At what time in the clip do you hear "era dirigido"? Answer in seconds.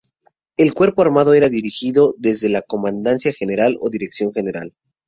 1.35-2.15